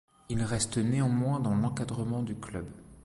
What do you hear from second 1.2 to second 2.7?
dans l'encadrement du club.